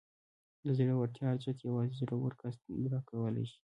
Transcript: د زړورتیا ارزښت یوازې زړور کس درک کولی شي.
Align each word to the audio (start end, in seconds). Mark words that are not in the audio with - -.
د 0.63 0.67
زړورتیا 0.77 1.25
ارزښت 1.31 1.59
یوازې 1.61 1.93
زړور 1.99 2.31
کس 2.41 2.55
درک 2.83 3.03
کولی 3.09 3.45
شي. 3.51 3.59